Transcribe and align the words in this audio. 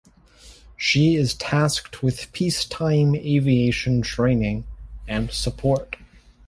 She 0.75 1.15
is 1.15 1.35
tasked 1.35 2.01
with 2.01 2.31
peacetime 2.33 3.13
aviation 3.13 4.01
training 4.01 4.63
and 5.07 5.29
support. 5.29 5.95